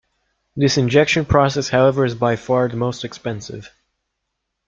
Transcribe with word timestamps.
This 0.55 0.79
injection 0.79 1.25
process 1.25 1.69
however 1.69 2.03
is 2.05 2.15
by 2.15 2.35
far 2.35 2.67
the 2.67 2.75
most 2.75 3.05
expensive. 3.05 3.69